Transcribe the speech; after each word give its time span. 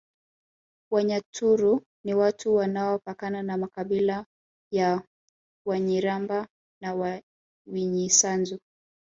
Wanyaturu 0.91 1.81
ni 2.03 2.13
watu 2.13 2.55
wanaopakana 2.55 3.43
na 3.43 3.57
makabila 3.57 4.25
ya 4.71 5.01
Wanyiramba 5.67 6.47
na 6.81 7.21
Winyisanzu 7.67 8.59